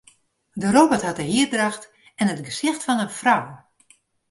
De 0.53 0.71
robot 0.71 1.01
hat 1.01 1.15
de 1.19 1.27
hierdracht 1.33 1.83
en 2.19 2.29
it 2.33 2.45
gesicht 2.49 2.81
fan 2.85 3.03
in 3.05 3.13
frou. 3.19 3.41